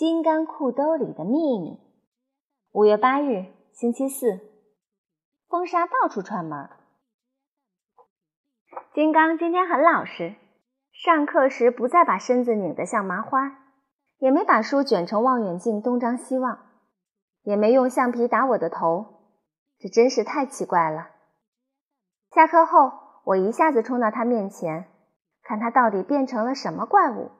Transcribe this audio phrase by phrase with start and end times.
[0.00, 1.78] 金刚裤兜里的秘密。
[2.72, 4.40] 五月八日，星期四，
[5.46, 6.70] 风沙到处串门。
[8.94, 10.36] 金刚今天很老实，
[10.90, 13.58] 上课时不再把身子拧得像麻花，
[14.16, 16.60] 也没把书卷成望远镜东张西望，
[17.42, 19.04] 也没用橡皮打我的头，
[19.78, 21.10] 这真是太奇怪了。
[22.30, 22.90] 下课后，
[23.24, 24.86] 我一下子冲到他面前，
[25.42, 27.32] 看他到底变成了什么怪物。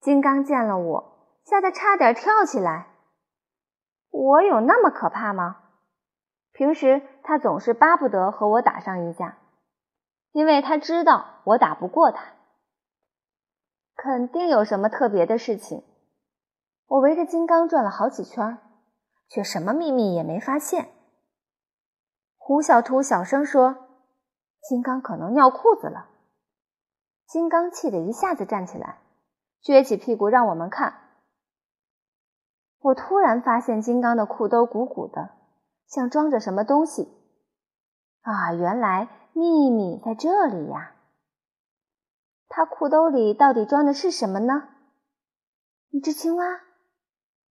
[0.00, 1.09] 金刚见了我，
[1.44, 2.86] 吓得差点跳起来。
[4.10, 5.56] 我有那么可怕吗？
[6.52, 9.38] 平时他总是巴不得和我打上一架，
[10.32, 12.34] 因为他知道我打不过他。
[13.94, 15.84] 肯定有什么特别的事情。
[16.86, 18.58] 我围着金刚转了好几圈，
[19.28, 20.88] 却什么秘密也没发现。
[22.36, 23.88] 胡小图小声说
[24.68, 26.08] ：“金刚可能尿裤子了。”
[27.28, 28.98] 金刚气得一下子站起来。
[29.62, 31.09] 撅起屁股让我们看。
[32.80, 35.30] 我突然发现金刚的裤兜鼓鼓的，
[35.86, 37.12] 像装着什么东西。
[38.22, 40.94] 啊，原来秘密在这里呀！
[42.48, 44.68] 他裤兜里到底装的是什么呢？
[45.90, 46.44] 一只青蛙，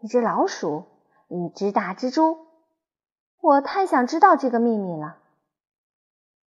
[0.00, 0.84] 一只老鼠，
[1.28, 2.38] 一只大蜘蛛。
[3.40, 5.18] 我太想知道这个秘密了。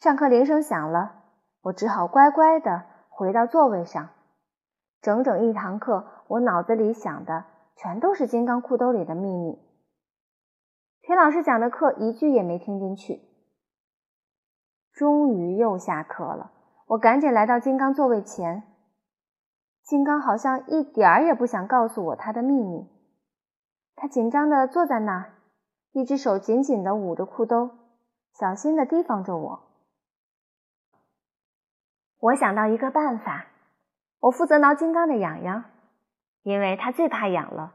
[0.00, 1.22] 上课铃声响了，
[1.62, 4.10] 我只好乖乖的回到座位上。
[5.00, 7.44] 整整一堂课，我脑子里想的
[7.76, 9.58] 全都是金刚裤兜里的秘密。
[11.02, 13.20] 田老师讲的课一句也没听进去。
[14.92, 16.52] 终于又下课了，
[16.86, 18.62] 我赶紧来到金刚座位前。
[19.82, 22.88] 金刚好像一点儿也不想告诉我他的秘密，
[23.96, 25.34] 他紧张的坐在那儿，
[25.92, 27.70] 一只手紧紧的捂着裤兜，
[28.32, 29.60] 小心的提防着我。
[32.20, 33.46] 我想到一个办法。
[34.20, 35.64] 我负责挠金刚的痒痒，
[36.44, 37.74] 因为他最怕痒了。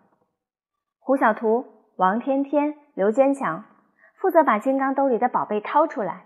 [1.00, 1.66] 胡小图、
[1.98, 3.66] 王天天、刘坚强
[4.16, 6.26] 负责把金刚兜里的宝贝掏出来。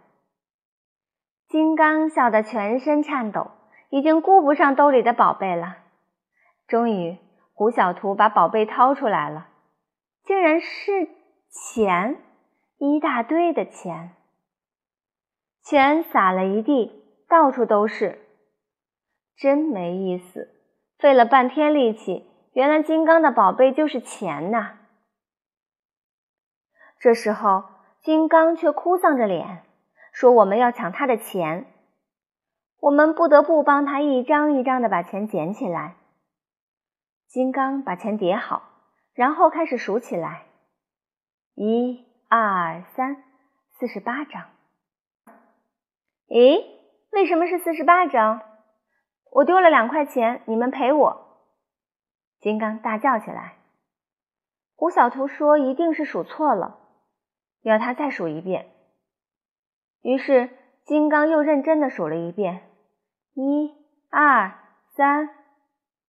[1.48, 3.52] 金刚笑得全身颤抖，
[3.90, 5.78] 已经顾不上兜里的宝贝了。
[6.68, 7.18] 终于，
[7.54, 9.48] 胡小图把宝贝掏出来了，
[10.24, 11.08] 竟然是
[11.50, 12.18] 钱，
[12.78, 14.12] 一大堆的钱，
[15.64, 18.20] 钱撒了一地，到处都是。
[19.38, 20.50] 真没意思，
[20.98, 24.74] 费了半天力气，原来金刚的宝贝就是钱呐！
[27.00, 27.66] 这时候，
[28.02, 29.64] 金刚却哭丧着脸，
[30.12, 31.66] 说我们要抢他的钱。
[32.80, 35.96] 我们不得不帮他一张一张的把钱捡起来。
[37.28, 38.62] 金刚把钱叠好，
[39.16, 40.46] 然后开始数起来：
[41.56, 43.24] 一、二、三，
[43.80, 44.44] 四十八张。
[46.28, 46.64] 咦，
[47.12, 48.42] 为什么是四十八张？
[49.32, 51.33] 我丢了两块钱，你们赔我！
[52.44, 53.56] 金刚大叫起来。
[54.76, 56.78] 胡小图说：“一定是数错了，
[57.62, 58.70] 要他再数一遍。”
[60.04, 60.50] 于是
[60.84, 62.64] 金刚又认真的数了一遍
[63.34, 63.74] ：“一、
[64.10, 64.60] 二、
[64.94, 65.30] 三，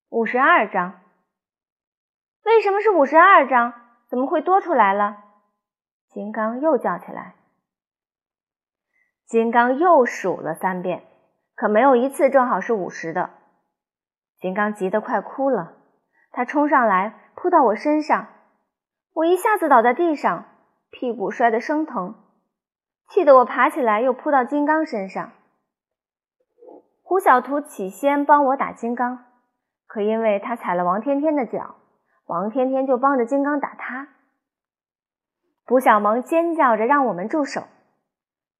[0.08, 1.00] 五十二张。
[2.42, 3.72] 为什么是五十二张？
[4.08, 5.18] 怎么会多出来了？”
[6.10, 7.36] 金刚又叫起来。
[9.24, 11.04] 金刚又数了三遍。
[11.54, 13.30] 可没有一次正好是五十的，
[14.40, 15.83] 金刚急得快哭了。
[16.36, 18.26] 他冲上来扑到我身上，
[19.12, 20.46] 我一下子倒在地上，
[20.90, 22.16] 屁股摔得生疼，
[23.08, 25.30] 气得我爬起来又扑到金刚身上。
[27.04, 29.26] 胡小图起先帮我打金刚，
[29.86, 31.76] 可因为他踩了王天天的脚，
[32.26, 34.08] 王天天就帮着金刚打他。
[35.64, 37.62] 卜小萌尖叫着让我们住手，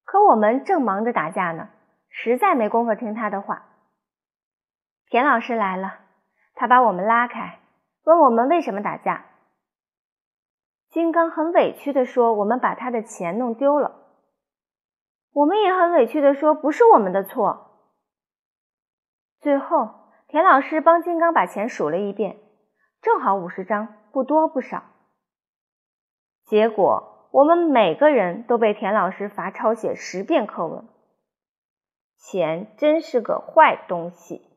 [0.05, 1.67] 可我们正忙着打架呢。
[2.09, 3.65] 实在没工夫听他的话。
[5.09, 5.99] 田老师来了，
[6.53, 7.59] 他把我们拉开，
[8.05, 9.25] 问我们为什么打架。
[10.89, 14.03] 金刚很委屈的说：“我们把他的钱弄丢了。”
[15.33, 17.91] 我们也很委屈的说：“不是我们的错。”
[19.41, 19.89] 最后，
[20.27, 22.37] 田老师帮金刚把钱数了一遍，
[23.01, 24.83] 正好五十张，不多不少。
[26.45, 30.87] 结果，我们每个人都被田老师罚抄写十遍课文。
[32.17, 34.54] 钱真是个坏东西。